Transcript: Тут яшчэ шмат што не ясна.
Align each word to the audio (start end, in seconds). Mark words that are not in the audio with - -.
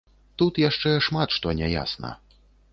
Тут 0.41 0.53
яшчэ 0.63 0.95
шмат 1.09 1.37
што 1.37 1.55
не 1.63 1.71
ясна. 1.77 2.11